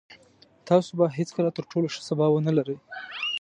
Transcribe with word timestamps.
تاسو 0.67 0.91
به 0.99 1.05
هېڅکله 1.17 1.49
تر 1.57 1.63
ټولو 1.71 1.87
ښه 1.93 2.01
سبا 2.09 2.25
ونلرئ. 2.31 2.77